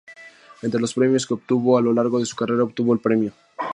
Entre 0.63 0.81
los 0.81 0.95
premios 0.95 1.27
que 1.27 1.35
obtuvo 1.35 1.77
a 1.77 1.81
lo 1.83 1.93
largo 1.93 2.17
de 2.17 2.25
su 2.25 2.35
carrera 2.35 2.63
obtuvo 2.63 2.91
el 2.95 3.01
Premio. 3.01 3.33